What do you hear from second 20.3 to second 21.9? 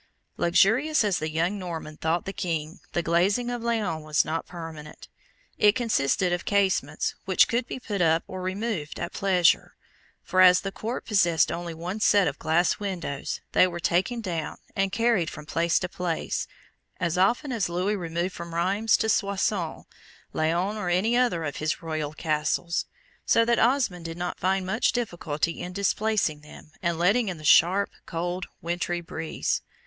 Laon, or any other of his